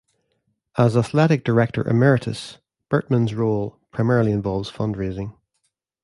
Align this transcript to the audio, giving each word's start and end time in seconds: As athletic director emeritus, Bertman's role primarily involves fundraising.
As 0.79 0.97
athletic 0.97 1.43
director 1.43 1.87
emeritus, 1.87 2.57
Bertman's 2.89 3.35
role 3.35 3.77
primarily 3.91 4.31
involves 4.31 4.71
fundraising. 4.71 5.35